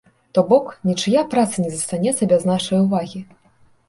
То 0.35 0.41
бок, 0.51 0.69
нічыя 0.91 1.21
праца 1.33 1.65
не 1.65 1.71
застанецца 1.73 2.29
без 2.31 2.47
нашай 2.51 2.79
увагі. 2.87 3.23